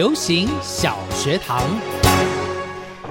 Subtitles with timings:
[0.00, 1.60] 流行小学堂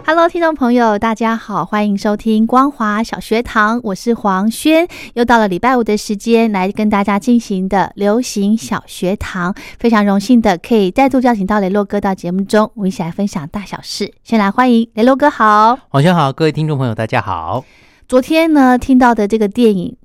[0.08, 14.12] ，Hello，听众朋友，大家好，欢迎收听光华小学堂，我是黄轩，又到了礼拜五的时间，来跟大家进行的流行小学堂，非常荣幸的可以再度邀请到雷洛哥到节目中，我们一起来分享大小事。
[14.24, 17.64] 先来欢迎雷洛哥，好，黄轩好，各位听众朋友，大家好。
[18.08, 19.96] 昨天呢，听到的这个电影，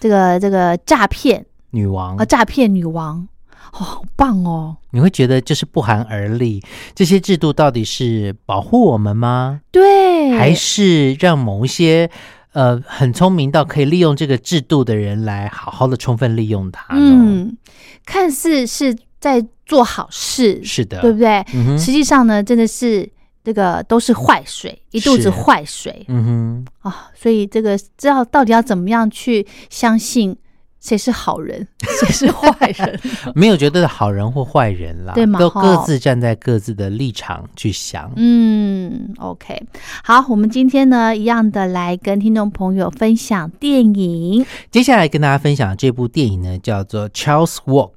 [0.00, 3.28] 这个这个诈骗女王啊，诈骗女王。
[3.72, 4.76] 哦，好棒哦！
[4.90, 6.62] 你会觉得就是不寒而栗，
[6.94, 9.60] 这些制度到底是保护我们吗？
[9.70, 12.10] 对，还是让某一些
[12.52, 16.86] 呃很聪明到可以利用这个制度的人来好好的充分利用它？
[16.90, 17.56] 嗯，
[18.04, 21.44] 看似是在做好事，是的，对不对？
[21.78, 23.10] 实际上呢，真的是
[23.42, 26.04] 这个都是坏水，一肚子坏水。
[26.08, 30.36] 嗯哼啊，所以这个知道到底要怎么样去相信？
[30.82, 31.66] 谁是好人，
[32.00, 33.00] 谁是坏人？
[33.34, 35.38] 没有觉得好人或坏人啦，对吗？
[35.38, 38.10] 都各自站在各自的立场去想。
[38.16, 39.62] 嗯，OK，
[40.02, 44.44] 好，我们今天呢，一样的来跟听众朋友分享电影。
[44.70, 47.94] 接下来跟大家分享这部电影呢，叫做《Charles Walk》，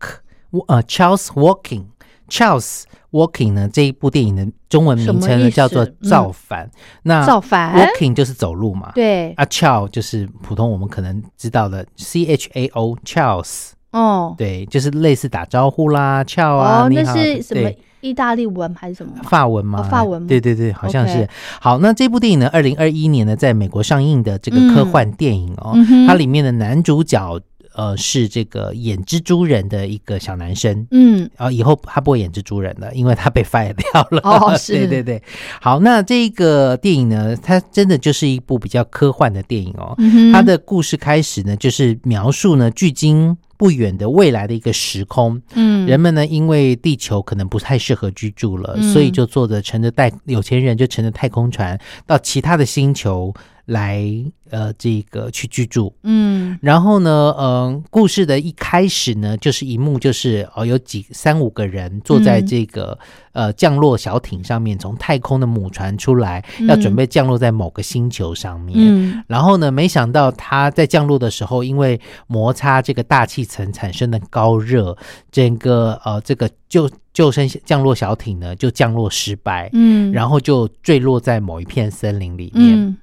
[0.68, 2.84] 呃，Charles Walking，Charles。
[3.16, 3.70] Walking 呢？
[3.72, 6.70] 这一部电影的中文名称呢叫做造反。
[7.04, 8.92] 那造反，Walking 就是走路嘛。
[8.94, 9.32] 对。
[9.38, 13.70] 啊，Chao 就是普通我们可能知道的 C H A O Charles。
[13.92, 14.36] 哦。
[14.38, 16.84] 对，就是类似打招呼啦，Chao 啊。
[16.84, 17.72] 哦，那是什么
[18.02, 19.14] 意大利文还是什么？
[19.24, 19.82] 法文吗？
[19.84, 20.28] 法文。
[20.28, 21.26] 对对对，好像是。
[21.62, 25.74] 好，那这部电影呢，二零二一年呢，在美国上映的这个科幻电影哦，
[26.06, 27.40] 它里面的男主角。
[27.76, 34.22] 呃，是这个演蜘蛛人的一个小男生，嗯，啊，以后他不会演蜘蛛人了，因为他被 fire 掉了。
[34.24, 35.22] 哦，是， 对对对。
[35.62, 39.96] 好，那这个电影呢，它真的就是一部比较科幻的电影哦。
[40.32, 53.34] 它的故事开始呢，就是描述呢，距今不远的未来的一个时空，嗯，人们呢，因为地球可能不太适合居住了，所以就坐着乘着带有钱人就乘着太空船到其他的星球。
[53.66, 54.04] 来，
[54.52, 62.98] 呃，这个去居住，嗯，然后呢，嗯，故事的一开始呢，就是一幕，就是哦，有几三五个人坐在这个
[63.34, 74.96] 呃降落小艇上面，从太空的母船出来，要准备降落在某个星球上面，嗯，然后呢，没想到他在降落的时候，因为摩擦这个大气层产生的高热，
[75.32, 82.96] 整个呃这个救救生降落小艇呢就降落失败，嗯，然后就坠落在某一片森林里面。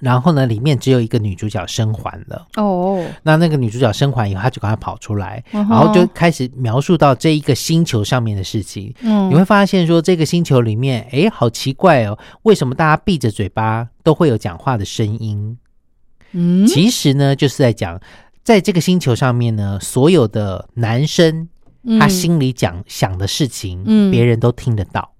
[0.00, 2.46] 然后呢，里面只有一个女主角生还了。
[2.56, 8.94] 哦，那那个女主角生还以后，她就赶快跑出来，然后就开始描述到这一个星球上面的事情。
[9.00, 15.56] 嗯，你会发现说，这个星球里面，哎，好奇怪哦，为什么大家闭着嘴巴都会有讲话的声音？
[16.32, 18.00] 嗯，其实呢，就是在讲，
[18.44, 21.48] 在这个星球上面呢，所有的男生
[21.98, 25.10] 他心里讲想的事情，嗯，别人都听得到。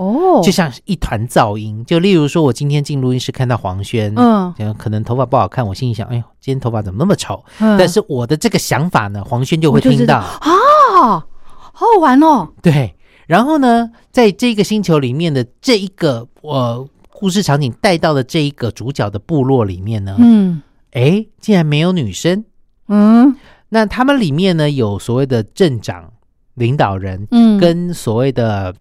[0.00, 1.84] 哦，就像是一团噪音。
[1.84, 7.44] 就例如说，我今天进录音室看到黄轩，嗯，可能头发不好看，我心里想，哎呦，今天头发怎么那么丑？
[7.58, 11.28] 但是我的这个想法呢，黄轩就会听到啊，好
[11.72, 12.48] 好玩哦。
[12.62, 12.94] 对，
[13.26, 20.62] 然后呢，在这个星球里面的这一个呃故事场景带到的这一个主角的部落里面呢，嗯，
[20.92, 22.42] 哎，竟然没有女生，
[22.88, 23.36] 嗯，
[23.68, 26.10] 那他们里面呢有所谓的镇长、
[26.54, 28.74] 领导人，嗯，跟所谓的。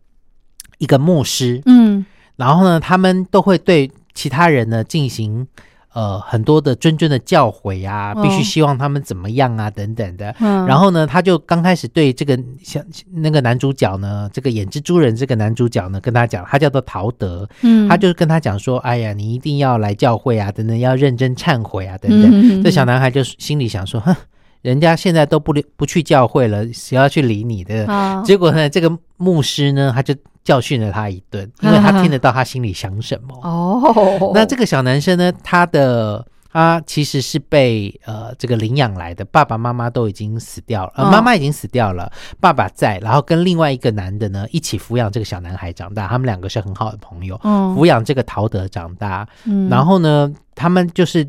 [0.80, 2.04] 一个牧师，嗯，
[2.36, 5.46] 然后呢，他们都会对其他人呢进行
[5.94, 10.34] 呃很多的谆谆的教诲啊，必须希望他们怎么样啊等等的。
[10.40, 22.64] 嗯，然后呢，他就刚开始对这个像那个男主角呢，这个演蜘蛛人这个男主角呢，跟他讲，他叫做陶德，嗯，他就跟他讲说，哎呀，你一定要来教会啊，等等，要认真忏悔啊，等等。
[22.64, 24.16] 这小男孩就心里想说，哼。
[24.62, 27.88] 人家现在都不不去教会了，谁要去理你的？
[28.24, 33.40] 结果呢，这个牧师呢，他就教训了他一顿， 因为他听得到他心里想什么。
[33.44, 36.26] 哦，那这个小男生呢，他的。
[36.52, 51.24] 他其实是被呃这个领养来的，爸爸妈妈都已经死掉了，呃妈妈已经死掉了，爸爸在，然后跟另外一个男的呢一起抚养这个小男孩长大，他们两个是很好的朋友，抚养这个陶德长大，嗯然后呢，他们就是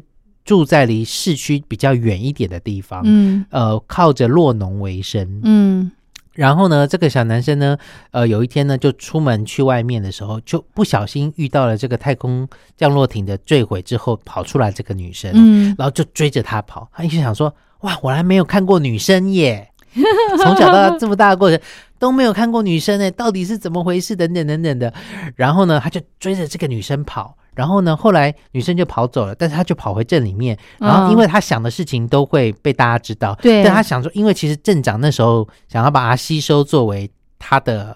[0.50, 5.93] 住在离市区比较远一点的地方，嗯，呃靠着落农为生，嗯。
[6.32, 7.79] 然后呢，这个小男生呢，
[8.11, 19.70] 呃，有一天呢，就出门去外面的时候，就不小心遇到了这个太空降落艇的坠毁之后跑出来这个女生，嗯，然后就追着他跑，他一直想说，哇，我还没有看过女生耶，
[20.43, 21.61] 从小到大这么大的过程
[21.99, 24.15] 都没有看过女生呢，到底是怎么回事？
[24.15, 24.93] 等等等等的，
[25.37, 27.37] 然后呢，他就追着这个女生跑。
[27.53, 27.95] 然后呢？
[27.97, 30.57] 后来女生就跑走了，但是他就跑回镇里面。
[30.79, 33.35] 然后，因为他想的事情都会被大家知道。
[33.43, 33.63] 对。
[33.65, 37.95] 但他想说，因为其实镇长那时候想要把他吸收作为他的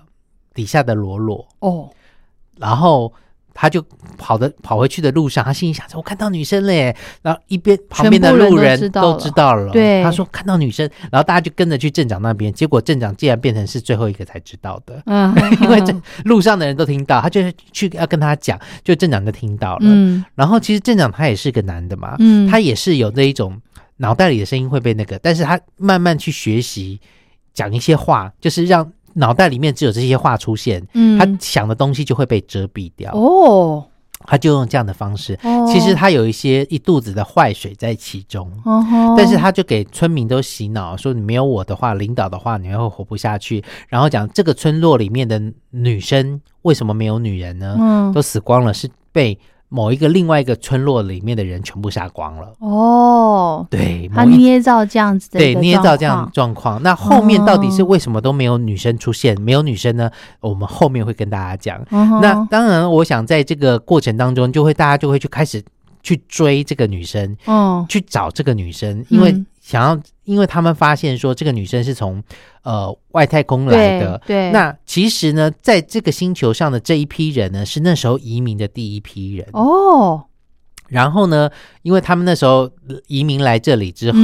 [0.52, 1.46] 底下的罗罗。
[1.60, 1.88] 哦。
[2.58, 3.10] 然后。
[3.54, 3.82] 他就
[4.18, 9.72] 跑的跑回去的路上，他心里想着：“我看到女生了耶！”然后一边旁边的路人都知道了。
[9.72, 12.52] 对，他说看到女生，然后大家就跟着去镇长那边。
[12.52, 15.00] 结果镇长竟然变成是最后一个才知道的。
[15.06, 19.82] 嗯， 因为这路上的人都听到，他就是去要跟他讲，就镇长就听到了。
[19.82, 23.56] 嗯，然后其实镇长他也是个男的嘛，嗯，他也是有那一种
[23.98, 27.00] 脑袋里的声音会被那个，但是他慢慢去学习
[27.52, 28.92] 讲一些话，就是让。
[29.14, 33.12] 脑袋里面只有这些话出现，嗯，他想的东西就会被遮蔽掉。
[33.14, 33.84] 哦，
[34.26, 35.38] 他就用这样的方式。
[35.42, 38.50] 哦，其实他有一些一肚子的坏水在其中。
[38.64, 43.64] 哦，但是他就给村民都洗脑，说你没有我的话，领导的话，你会活不下去。
[43.88, 45.40] 然后讲这个村落里面的
[45.70, 47.76] 女生为什么没有女人呢？
[47.78, 49.38] 嗯，都死光了，是被。
[49.74, 56.80] 某一个另外一个村落里面的人全部杀光了哦，对，他捏造这样子的，对，捏造这样状况。
[56.80, 59.38] 那后面到底是为什么都没有女生出现？
[59.40, 60.08] 没有女生呢？
[60.38, 61.84] 我们后面会跟大家讲。
[62.22, 65.60] 那当然，我想在这个过程当中，就会大家就会去开始
[66.04, 69.44] 去追这个女生，哦，去找这个女生，因为。
[69.64, 72.22] 想要，因为他们发现说这个女生是从
[72.64, 74.50] 呃外太空来的，对。
[74.50, 80.24] 那其实呢，在这个星球上的这一批人呢，是那时候移民的第一批人哦。
[80.94, 81.50] 然后呢，
[81.82, 82.70] 因为他们那时候
[83.08, 84.20] 移民来这里之后，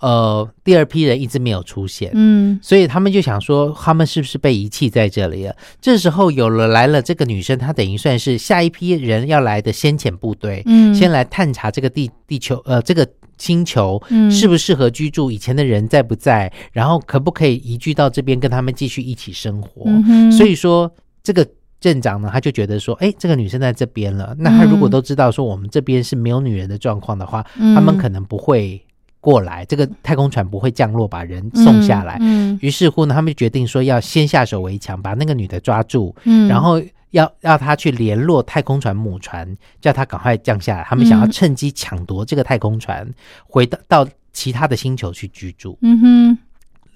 [0.00, 5.54] 呃，第二批人一直没有出现，嗯，所以他们就想说，他们是不是被遗弃在这里了？
[5.78, 13.06] 这时候有了来了这个女生，她等于算是下一批人要来的先遣部队，嗯，先来探查这个地地球，呃，这个。
[13.38, 15.30] 星球适不适合居住？
[15.30, 16.50] 以前的人在不在？
[16.72, 19.82] 然后可不可以移居到这边跟他们继续一起生活？
[19.84, 20.90] 嗯所以说，
[21.22, 21.46] 这个
[21.80, 27.44] 镇长呢，他就觉得说，哎，这个女生在这边了，那他如果都知道说我们这边是没有女人的状况的话，
[27.74, 28.80] 他们可能不会
[29.20, 32.18] 过来，这个太空船不会降落把人送下来。
[32.60, 36.14] 于是乎呢，他们就决定说要先下手为强，把那个女的抓住，
[36.48, 36.82] 然后。
[37.12, 40.84] 要要他去联络太空船母船，叫他赶快降下来。
[40.84, 43.08] 他们想要趁机抢夺这个太空船，
[43.46, 45.78] 回到到其他的星球去居住。
[45.80, 46.38] 嗯哼，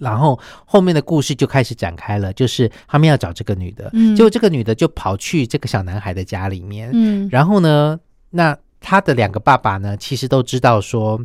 [0.00, 3.88] 然后后面的故事就开始展开了，就是他们要找这个女的。
[3.93, 6.91] 嗯，结果这个女的就跑去这个小男孩的家里面。
[6.93, 8.00] 嗯，然后呢，
[8.31, 11.20] 那他的两个爸爸呢，其实都知道说，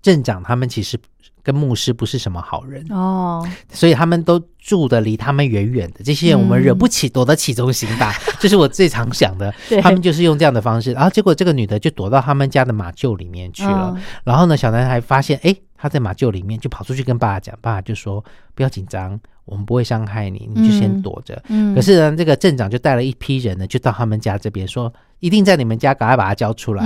[0.00, 0.98] 镇长他们其实。
[1.44, 6.04] 跟牧师不是什么好人哦，所以他们都住的离他们远远的。
[6.04, 8.14] 这些人我们惹不起，躲得起中行吧？
[8.38, 9.52] 这是我最常想的。
[9.82, 14.00] 他们就是用这样的方式，然后结果这个女的就躲到他们家的马厩里面去了。
[14.22, 18.24] 然后呢，小男孩发现，哎，他在马厩里面，就跑出去跟爸爸讲，爸爸就说
[18.54, 21.42] ：“不要紧张，我们不会伤害你，你就先躲着。”
[21.74, 26.84] 可是呢，这个镇长就带了一批人呢，就到他们家这边说：“一定在你们家，赶快把他交出来。”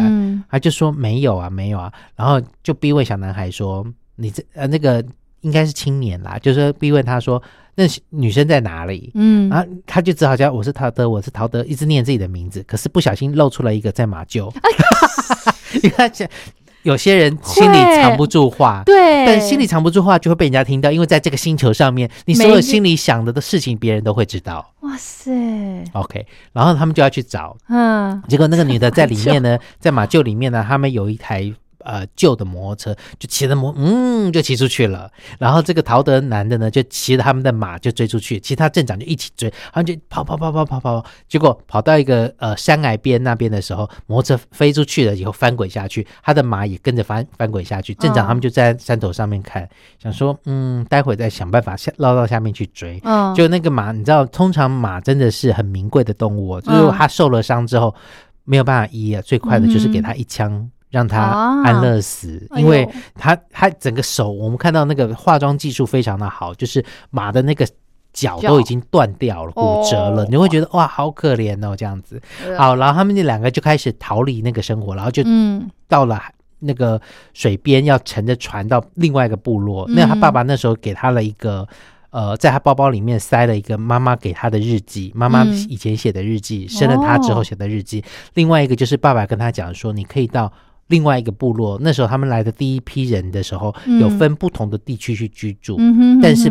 [0.50, 3.87] 他就说：“没有啊，没有啊。”然后就逼问小男孩说。
[4.19, 5.05] 你这呃那个
[5.43, 7.43] 应该是青年啦，就是逼问他说
[7.75, 9.11] 那女生在哪里？
[9.12, 14.50] 嗯，然后他就只好叫我是陶德，我是陶德，一直念自己的名字，可是不小心露出了一个在马厩。
[15.83, 16.11] 你看，
[16.87, 24.73] 有些人心里藏不住话，对，但心里藏不住话就会被人家听到，因为在这个星球上面，你所有心里想的的事情，别人都会知道。
[24.83, 25.33] 哇塞
[25.93, 31.52] ，OK，然后他们就要去找，嗯，结果那个女的在里面呢， 在马厩里面呢，他们有一台。
[31.87, 35.09] 呃，旧的摩托车就骑着摩，嗯，就骑出去了。
[35.38, 41.05] 然后这个陶德男的呢，就骑着他们的马就追出去，其他镇长就一起追，然后就跑跑跑跑跑跑。
[41.28, 47.95] 结果跑到一个呃山崖边那边的时候，摩托车飞出去了以后翻滚下去，他的马也跟着翻翻滚下去。
[47.95, 49.69] 镇长他们就在山头上面看，
[50.02, 53.00] 想说，嗯，待会再想办法下绕到下面去追。
[53.05, 57.95] 嗯，就那个马，你知道，通常马真的是很名贵的动物，哦就是它受了伤之后
[58.45, 60.69] 没有办法医啊，最快的就是给他一枪。
[60.90, 61.21] 让他
[61.64, 67.66] 安乐死，因为他他整个手，我们看到那个化妆技术非常的好，就是马的那个
[68.12, 72.21] 脚都已经断掉了，骨折了，你会觉得哇，好可怜哦，这样子。
[72.57, 75.23] 好，然后他们那两个就开始逃离那个生活，然后就
[75.88, 76.21] 到了
[76.61, 77.00] 那个
[77.35, 79.87] 水边，要乘着船到另外一个部落。
[79.88, 81.66] 那他爸爸那时候给他了一个。
[82.11, 88.02] 呃，在他包包里面塞了一个妈妈给他的日记，妈妈以前写的日记，生了他之后写的日记。
[88.33, 90.50] 另外一个就是爸爸跟他讲说，你可以到
[90.88, 91.78] 另外一个部落。
[91.81, 95.78] 那时候他们来的第一批人的时候，有分不同的地区去居住，
[96.23, 96.50] 但是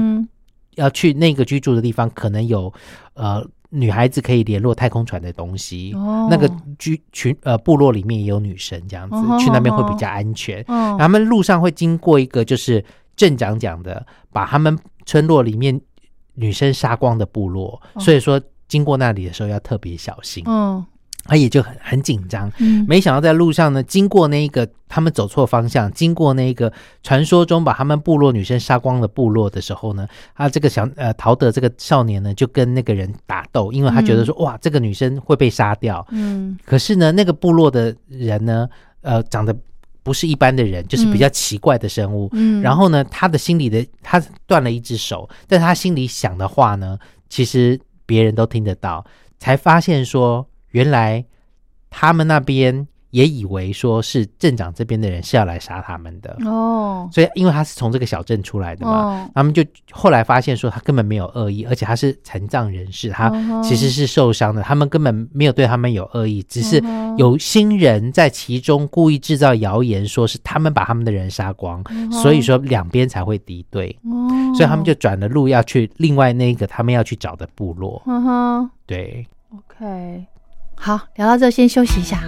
[0.75, 2.73] 要去那个居住的地方，可能有
[3.13, 5.93] 呃女孩子可以联络太空船的东西。
[6.29, 10.63] 那个居群呃部落里面也有女生，这样子去那边会比较安全。
[10.65, 12.83] 他们路上会经过一个就是
[13.15, 14.77] 镇长讲的，把他们。
[15.07, 15.79] 村落里面
[16.33, 20.43] 女生杀光的部落，所以说经过那里的时候要特别小心。
[20.47, 20.83] 嗯，
[21.25, 22.51] 他也就很很紧张。
[22.59, 26.71] 嗯，没想到在路上呢，经过那个他们走错方向，经过那个
[27.03, 36.05] 传说中把他们部落女生杀光的部落的时候呢，他这个小呃陶德这个少年呢就跟那个人打斗，因为他觉得说哇这个女生会被杀掉。
[36.11, 38.67] 嗯，可是呢那个部落的人呢，
[39.01, 39.55] 呃长得。
[40.05, 42.29] 不是一般的人，就是比较奇怪的生物。
[42.33, 46.95] 嗯，然后呢，他的心里的他断了一只手，但他心里想的话呢，
[47.27, 49.03] 其实别人都听得到。
[49.39, 51.23] 才发现说，原来
[51.89, 52.85] 他们那边。
[53.15, 56.35] 也以为说是镇长这边的人是要来杀他们的。
[56.43, 63.31] 哦，所以因为他是从这个小镇出来的嘛，他们就后来发现说他根本没有恶意，而且他是残障人士，他
[63.63, 66.83] 其实是受伤的，他们根本没有对他们有恶意，只是
[67.17, 73.97] 有心人在其中故意制造谣言，说是他们把他们的人杀光，所以说两边才会敌对，
[74.57, 78.03] 所以他们就转了路要去另外那个他们要去找的部落。
[78.07, 80.25] 嗯哼，对，OK，
[80.75, 82.21] 好，聊到这先休息一下。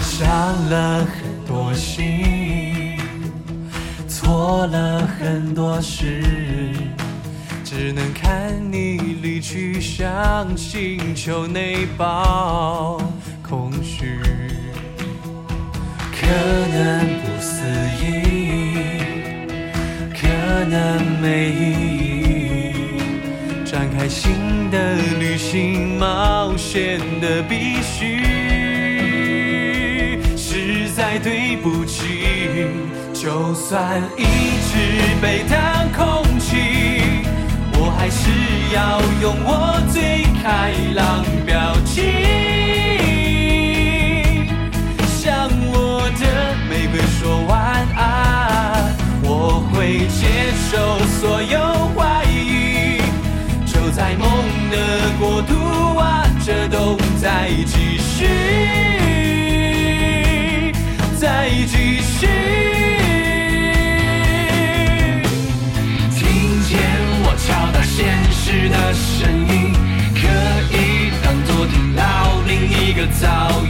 [0.00, 0.28] 伤
[0.70, 2.98] 了很多心，
[4.08, 6.22] 错了很多事，
[7.72, 13.00] 只能看你离去，像星球内爆
[13.48, 14.18] 空虚。
[16.10, 17.62] 可能不思
[18.02, 18.74] 议，
[20.12, 20.26] 可
[20.64, 22.74] 能没意义，
[23.64, 28.18] 展开新的旅行，冒险的必须。
[30.36, 32.66] 实在对不起，
[33.14, 34.74] 就算一直
[35.22, 36.24] 被当空，
[38.00, 38.30] 还是
[38.74, 42.02] 要用我最开朗表情，
[45.06, 46.24] 向我的
[46.70, 48.96] 玫瑰说晚安。
[49.22, 51.60] 我会接受所有
[51.94, 53.02] 怀疑，
[53.66, 54.26] 就在梦
[54.70, 54.76] 的
[55.18, 55.52] 国度
[55.98, 58.26] 啊，这都在继续。
[61.18, 62.26] 再继续，
[68.92, 69.72] 声音，
[70.14, 70.20] 可
[70.74, 72.02] 以当作听到
[72.46, 73.69] 另一个噪音。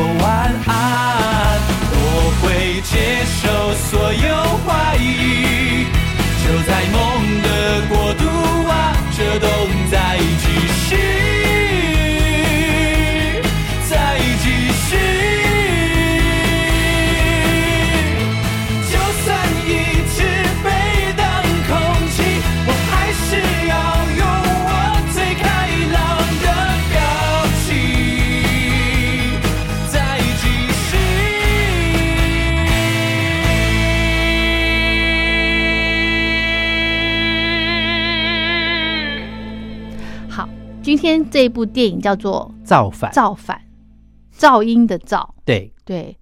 [0.00, 0.39] 玫瑰
[41.30, 43.60] 这一部电影叫做造反《造反》，
[44.40, 45.28] 噪音的噪。
[45.44, 46.16] 对，对，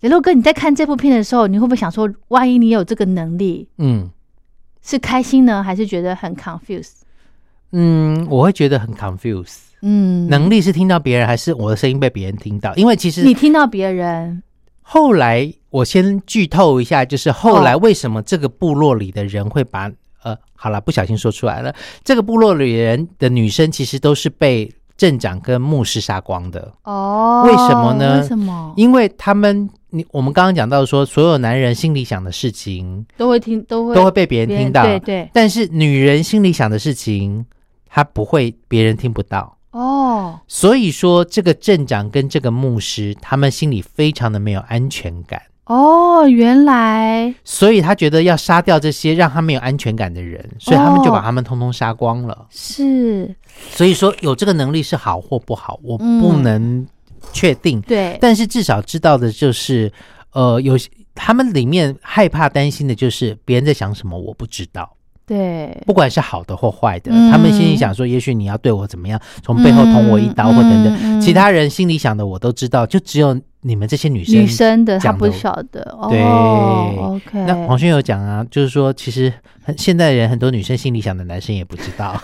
[0.00, 4.10] 雷洛哥，你在看这部片的时候，你会不会想说，万一你有这个能力，嗯
[4.80, 7.02] 是开心呢，还是觉得很 confused？
[7.70, 9.58] 嗯，我会觉得很 confused。
[9.80, 12.74] 嗯，能力是听到别人，还是我的声音被别人听到？
[12.76, 14.42] 因为其实你听到别人，
[14.80, 19.90] 后来我先剧透一下，就是后来哦为什么这个部落里的人会把、
[20.22, 21.74] 呃，好了，不小心说出来了，
[22.04, 28.72] 这个部落里人的女生其实都是被镇长跟牧师杀光的，哦，为什么呢为什么？
[28.76, 37.44] 因为他们，你我们刚刚讲到说，所有男人心里想的事情都会听，都会都会被别人听到，对对，但是女人心里想的事情，
[37.88, 39.56] 她不会，别人听不到。
[39.72, 47.34] 哦，所以说，这个镇长跟这个牧师，他们心里非常的没有安全感，哦，原来。
[47.44, 52.46] 所以他觉得要杀掉这些让他没有安全感的人，所以他们就把他们通通杀光了。
[52.50, 53.34] 是。
[53.70, 56.86] 所以说，有这个能力是好或不好，我嗯不能
[57.32, 59.92] 确定，对，但是至少知道的就是，
[60.32, 60.76] 呃，有
[61.14, 64.96] 他们里面害怕担心的就是别人在想什么，我不知道。
[65.24, 67.30] 对，不管是好的或坏的，嗯。
[67.30, 71.20] 他们心里想说，也许你要对我怎么样，从背后捅我一刀或等等。
[71.20, 74.34] 其他人心里想的我都知道，就只有你们这些女生。
[74.34, 76.22] 女生的她不晓得，对。
[76.22, 79.32] 哦，OK，那黄轩有讲啊，就是说，其实
[79.64, 82.14] 很现在人很多女生心里想的，男生也不知道，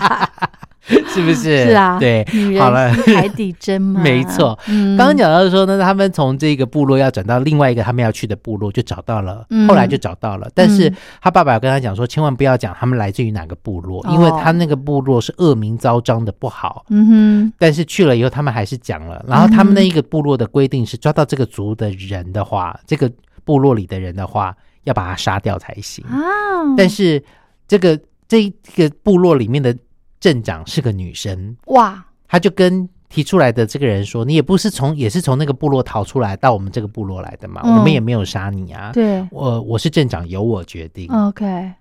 [1.08, 1.64] 是不是？
[1.66, 2.24] 是啊，对，
[2.58, 4.58] 好了海底针嘛，没错。
[4.68, 10.48] 嗯刚刚讲到说呢，他们从这个部落要转到另外一个他们要去的部落，就找到了，嗯后来就找到了。
[10.54, 16.84] 但是嗯他爸爸有跟他讲说，千万不要讲他们来自于哪个部落，哦因为他那个部落是恶名昭彰的不好。
[16.88, 19.24] 嗯但是去了以后，他们还是讲了。
[19.28, 23.10] 然后他们那一个部落的规定是，抓到这个族的人的话，这个
[23.44, 26.04] 部落里的人的话，要把他杀掉才行。
[26.06, 26.18] 啊，
[26.76, 27.22] 但是
[27.66, 29.74] 这个这个部落里面的
[30.20, 37.76] 镇长是个女生，哇，他就跟提出来的这个人说：“你也不是从也是从那个部落逃出来到我们这个部落来的嘛，嗯。
[37.76, 38.90] 我们也没有杀你啊。
[38.92, 39.26] 对。
[39.30, 41.08] 我我是镇长，由我决定。
[41.10, 41.72] ，OK，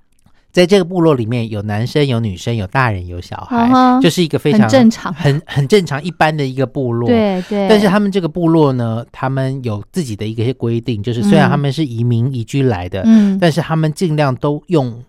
[0.54, 5.14] 在这个部落里面有男生有女生有大人有小孩，就是一个非常正常。
[5.14, 7.10] 很很正常一般的一个部落。
[7.10, 15.04] 对对，但是他们这个部落呢，他们有自己的一个些规定，就是虽然他们是移民移居来的，嗯，但是他们尽量都用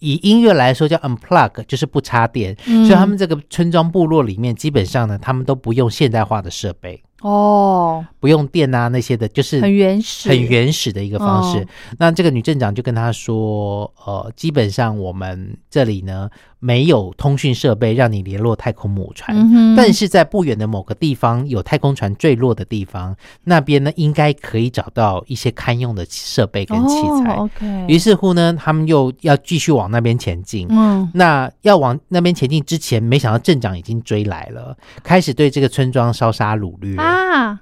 [0.00, 2.56] 以音乐来说叫 unplug，就是不插电。
[2.66, 11.60] 嗯所以他们这个村庄部落里面，基本上呢，他们都不用现代化的设备，哦，不用电啊那些的，就是很原始，很原始的一个方式。
[11.60, 11.66] 哦
[11.98, 19.36] 那这个女镇长就跟他说，呃，基本上我们这里呢没有通讯设备让你联络太空母船。
[19.36, 27.34] 嗯，但是在不远的某个地方有太空船坠落的地方，那边呢应该可以找到一些堪用的设备跟器材。
[27.36, 30.66] 哦，OK，于是乎呢，他们又要继续往那边前进。
[30.70, 36.96] 嗯，那要往那边前进之前，没想到镇长已经追来了，开始对这个村庄烧杀掳掠。
[36.96, 37.60] 啊，啊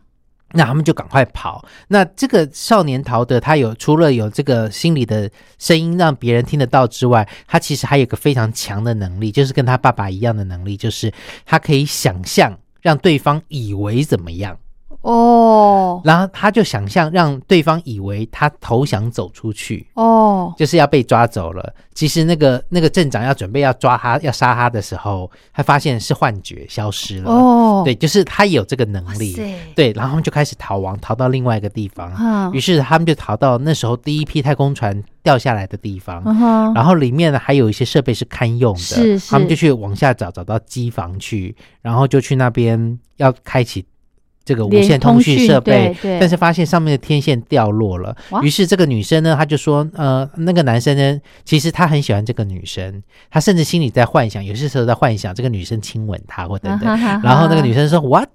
[0.56, 1.66] 那他们就赶快跑。
[1.88, 5.28] 那这个少年逃的，他有除了有这个心里的
[5.58, 11.12] 声音让别人听得到之外，他其实还有个非常强的能力，就是跟他爸爸一样的能力，就是
[11.44, 14.56] 他可以想象让对方以为怎么样，
[15.04, 19.86] 哦，然后他就想象让对方以为他投降走出去。
[19.94, 21.72] 哦，就是要被抓走了。
[21.94, 27.30] 其实那个那个镇长要准备要抓他、要杀他的时候，他发现是幻觉，消失了。
[27.30, 29.34] 哦，对，就是他有这个能力。
[29.76, 32.12] 对，然后他们就开始逃亡，逃到另外一个地方。
[32.18, 43.84] 嗯于是他们就逃到那时候第一批太空船掉下来的地方，嗯，然后里面呢还有一些设备是堪用的，是是他们就去往下找，找到机房去，然后就去那边要开启
[44.44, 48.14] 这个无连线通讯讯设备，但是发现上面的天线掉落了。
[48.30, 57.20] 哇，于是这个女生呢，她就说，呃，那个男生呢，其实他很喜欢这个女生，他甚至心里在幻想，有些时候在幻想这个女生亲吻他或等等，啊哈哈哈。
[57.24, 58.28] 然后那个女生说 What？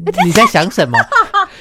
[0.24, 0.96] 你在想什么？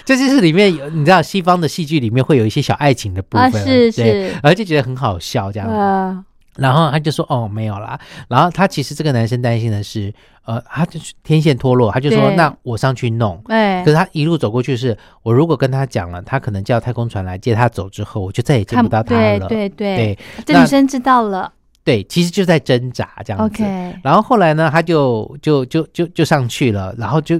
[0.05, 4.35] 这就是里面有你知道西方的戏剧里面会有一些小爱情的部分，啊是对是。
[4.41, 5.67] 而且觉得很好笑这样。
[5.67, 6.25] 呃，
[6.59, 10.13] 然后他就说：“哦，没有啦。”然后他其实这个男生担心的是，
[10.45, 19.47] 呃，他就是天线脱落，他就说：“那我上去弄。”哎可，是他一路走过去是，我如果跟他讲了，他可能叫太空船来接他走之后，我就再也见不到他了。
[19.47, 21.51] 对对对，这女生知道了
[21.83, 23.63] 对其实就在挣扎这样子。
[24.03, 27.39] 然后后来呢，他就就就就就上去了，然后就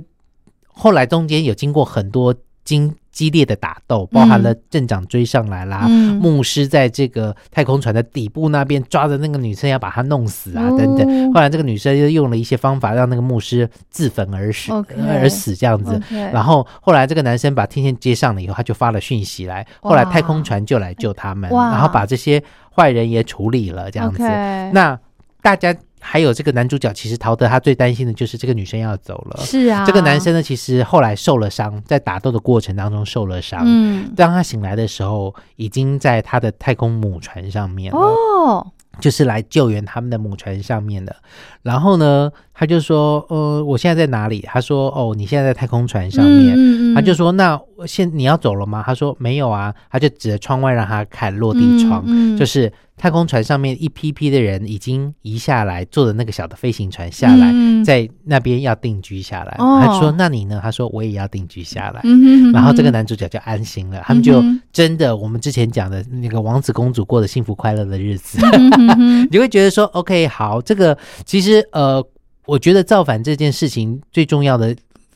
[0.68, 6.16] 后来中间有经过很多经激烈的打斗，包含了镇长追上来啦，嗯。
[6.16, 10.78] 牧师在这个太空船的底部那边抓着那个女生要把她弄死啊，哦。
[10.78, 11.34] 等等。
[11.34, 14.72] 后来这个女生又用了一些方法让那个牧师自焚而死
[15.08, 16.02] 而死这样子。
[16.10, 22.42] 然后后来这个男生把天线接上了以后，他就发了讯息来，后来太空船就来救他们，然后把这些
[22.76, 24.24] 坏人也处理了这样子。
[24.74, 24.98] 那
[25.42, 25.74] 大家
[26.12, 29.46] 还有这个男主角，其实陶德他最担心的就是这个女生要走了。
[29.46, 33.62] 是啊，这个男生呢，其实后来受了伤，在打斗的过程当中受了伤。
[33.64, 38.66] 嗯，当他醒来的时候，已经在他的太空母船上面了，哦，
[39.00, 41.16] 就是来救援他们的母船上面的。
[41.62, 46.56] 然后呢，他就说：“呃，我现在在哪里？”他说：“哦，你现在在太空船上面。
[46.58, 52.04] 嗯他就说：“那现你要走了吗？”他说：“没有啊。”他就指着窗外让他看落地窗，
[52.36, 52.70] 就是
[53.00, 57.84] 太空船上面一批批的人已经移下来，坐的那个小的飞行船下来，嗯。
[57.86, 59.56] 在那边要定居下来。
[59.58, 59.82] 哦。
[59.82, 62.02] 他说：“那你呢？”他说：“我也要定居下来。
[62.04, 68.38] 嗯哼然后这个男主角就安心了，他们就真的我们之前讲的那个王子公主过的幸福快乐的日子，
[69.32, 72.06] 你会觉得说，OK，好，这个其实呃，
[72.46, 74.76] 我觉得造反这件事情最重要的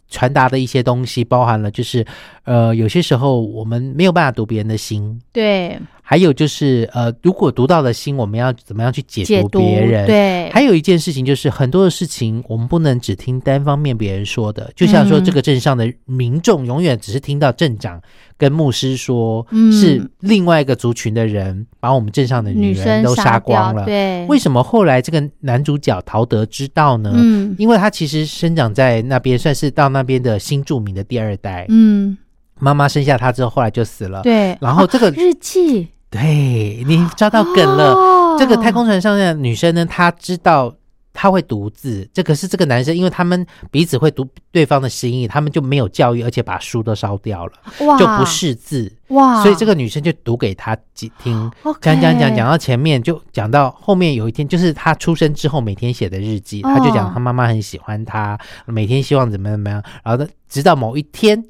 [0.09, 2.05] 传达的一些东西，包含了就是
[2.45, 5.77] 呃，有些时候我们没有办法读别人的心，对
[6.13, 10.05] 还有就是呃，如果读到了心，我们要怎么样去解读别人？
[10.05, 17.99] 对，还有一件事情就是，很多的事情我们不能只听单方面别人说的，就像说嗯这个镇上的民众永远只是听到镇长
[18.37, 23.83] 跟牧师说，嗯是另外一个族群的人把我们镇上的女女人都生杀光了。
[23.85, 27.11] 对，为什么后来这个男主角陶德知道呢？
[27.15, 31.65] 嗯因为他其实生长在那边，算是到那边的新著名的第二代。
[31.69, 32.15] 嗯，
[32.59, 34.21] 妈妈生下他之后，后来就死了。
[34.21, 37.93] 对，然后这个哦日记对你抓到梗了。
[37.93, 38.37] 哦。
[38.37, 40.73] 这个太空船上面的女生呢，她知道
[41.11, 47.53] 她会读字，这个是这个男生，因为他们彼此会读对方的心意，他们就没有教育，而且把书都烧掉了，
[47.99, 51.51] 就不识字，哇，所以这个女生就读给他几听。
[51.79, 57.11] 讲讲讲讲到前面，就讲到后面有一天，就是他出生之后每天写的日记，他就讲哦。
[57.13, 61.43] 他妈妈很喜欢他，每天希望怎么样怎么样，然后呢，直到某一天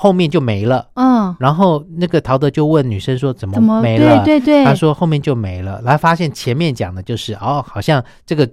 [0.00, 0.86] 后面就没了。
[0.94, 8.48] 嗯，然后那个陶德就问女生说：“怎么没了？”对对对，他说后面就没了，然后发现前面讲的就是哦，好像这个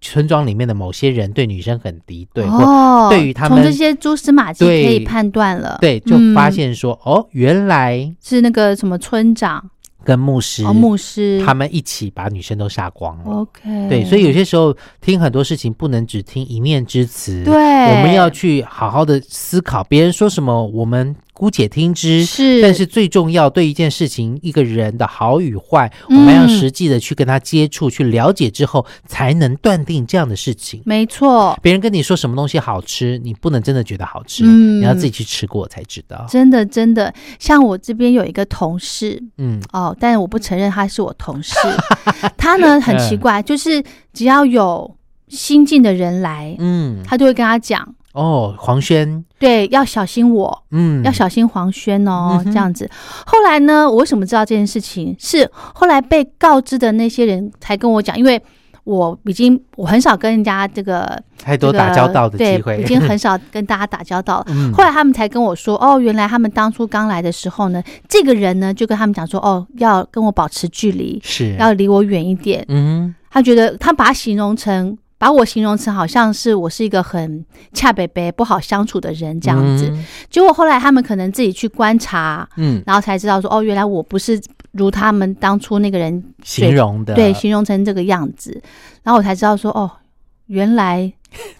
[0.00, 6.34] 村庄里面的某些人对女生很敌对，或哦，对于他们从这些蛛丝马迹可以判断了，对，就嗯。
[6.34, 9.62] 发现说、哦，原来是那个什么村长
[10.06, 11.44] 跟牧师、哦，牧师。
[11.44, 13.24] 他们一起把女生都杀光了。
[13.24, 17.52] OK，对，所以有些时候听很多事情不能只听一面之词，对。
[17.54, 22.24] 我们要去好好的思考别人说什么，我们姑且听之。
[22.24, 30.82] 是，但是最重要，对一件事情、一个人的好与坏，我嗯们要实际的去跟他接触、去了解之后，才能断定这样的事情。
[30.86, 36.26] 没错，别人跟你说什么东西好吃，你不能真的觉得好吃，嗯你要自己去吃过才知道。
[36.28, 41.54] 真的真的，像我这边有一个同事嗯，哦，但是我不承认他是我同事，
[42.38, 44.96] 他呢很奇怪，就是只要有
[45.28, 47.94] 新进的人来，嗯，他就会跟他讲。
[48.16, 52.90] 哦，黄轩，对，要小心我，嗯，要小心黄轩哦，这样子。
[53.26, 55.14] 后来呢，我为什么知道这件事情？
[55.18, 58.42] 是后来被告知的那些人才跟我讲，因为
[58.84, 64.46] 我已经我很少跟人家这个太多打交道的机会，对，已经很少 跟大家打交道了。
[64.48, 72.64] 嗯后来他们才跟我说，哦，原来他们当初刚来的时候呢，这个人呢就跟他们讲说，哦，要跟我保持距离，是要离我远一点。
[72.68, 79.88] 嗯他觉得他把他形容成，把我形容成好像是我是一个很恰北北不好相处的人这样子。
[79.88, 80.04] 嗯。
[80.28, 84.40] 结果后来他们可能自己去观察，嗯，然后才知道说，哦，原来我不是
[84.72, 87.14] 如他们当初那个人形容的。
[87.14, 88.62] 对形容成这个样子，
[89.02, 89.90] 然后我才知道说，哦，
[90.46, 91.10] 原来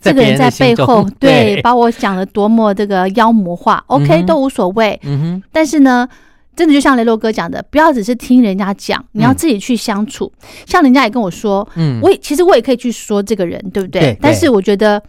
[0.00, 6.08] 这个人在背后对对把我讲的多么这个妖魔化，OK 嗯都无所谓，嗯哼，但是呢。
[6.56, 9.36] 真的就像雷洛哥讲的，不要只是听人家讲，你要嗯。
[9.36, 10.32] 自己去相处。
[10.64, 14.16] 像人家也跟我说，嗯，我也其实我也可以去说这个人，对不对？
[14.20, 15.00] 但是我觉得，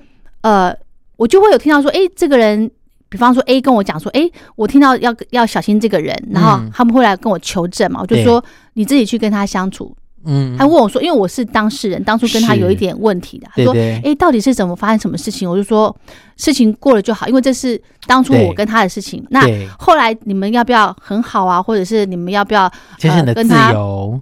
[0.41, 0.75] 呃，
[1.15, 2.69] 我就会有听到说，诶，这个人，
[3.09, 6.69] 比方说 A 跟我讲说，诶，我听到要要小心这个人，然后嗯。
[6.73, 15.49] 他们会来跟我求证嘛，我就说你自己去跟他相处，嗯，他问我说，因为我是当事人，当初跟他有一点问题的，他说，哎，到底是怎么发生什么事情？
[15.49, 15.95] 我就说，
[16.35, 19.25] 事情过了就好，因为这是当初我跟他的事情。
[19.29, 19.41] 那
[19.77, 21.61] 后来你们要不要很好啊？
[21.61, 22.69] 或者是你们要不要
[23.33, 23.71] 跟他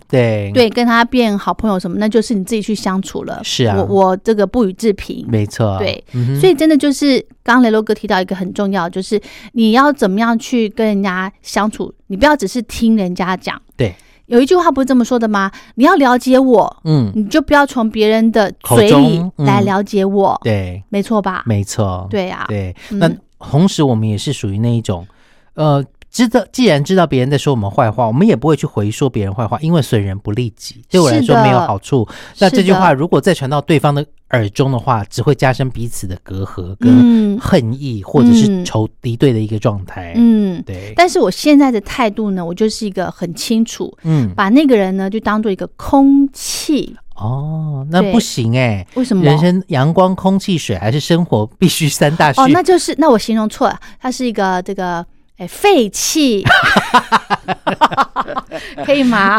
[0.08, 1.98] 对对跟他变好朋友什么？
[1.98, 3.40] 那就是你自己去相处了。
[3.44, 5.26] 是啊，我我这个不予置评。
[5.28, 6.04] 没错，对，
[6.40, 9.20] 所以真的就是刚刚雷洛哥提到一个很重要，就是
[9.54, 13.60] 你要怎么样去跟人家相处，你不要只是听人家讲。
[13.76, 13.96] 对。
[14.28, 15.52] 有一句话不是这么说的吗？
[15.76, 21.44] 你要了解我，嗯，你就不要从别人的嘴里来了解我，对，没错吧？
[21.46, 22.76] 没错，对呀，对。
[22.90, 23.10] 那
[23.40, 25.06] 同时，我们也是属于那一种，
[25.54, 25.84] 呃。
[26.12, 32.08] 知道，既然知道别人在说我们坏话，我们也不会去回说别人坏话，因为损人不利己，对我来说没有好处。
[32.40, 34.06] 那这句话如果再传到对方的
[34.36, 40.14] 耳中的话，只会加深彼此的隔阂、跟恨意，或者是仇敌对的一个状态。
[40.16, 40.94] 嗯，对。
[40.96, 46.96] 但是我现在的态度呢，我就是一个很清楚，嗯，把那个人呢就当做一个空气。
[47.16, 49.24] 哦，那不行哎，为什么？
[49.24, 52.42] 人生阳光、空气、水还是生活必须三大需？
[52.42, 55.06] 哦， 那就是那我形容错了，它是一个这个。
[55.38, 56.46] 哎，废气，
[58.86, 59.38] 可以吗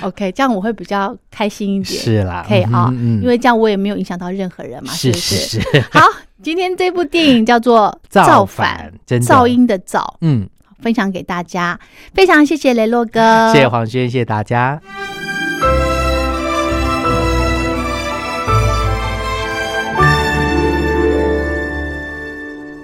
[0.00, 2.02] ？OK，这样我会比较开心一点。
[2.02, 5.60] 是啦，可以啊，因为这样我也没有影响到任何人嘛，是不是？
[5.92, 6.00] 好，
[6.42, 8.92] 今天这部电影叫做《造反》，
[9.24, 10.48] 噪音的噪，嗯，
[10.80, 11.78] 分享给大家。
[12.12, 14.80] 非常谢谢雷洛哥，谢谢黄轩，谢谢大家。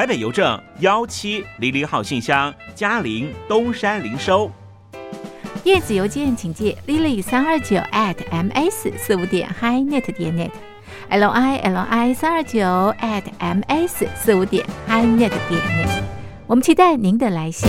[0.00, 4.50] 台北邮政幺七零零号信箱，嘉陵东山零收。
[5.62, 12.58] 电子邮件请借 lily 三二九 at ms 四五点 hi.net 点 net，l i l i 三二九
[12.98, 16.02] at ms 四五点 hi.net 点 net。
[16.46, 17.68] 我们期待您的来信。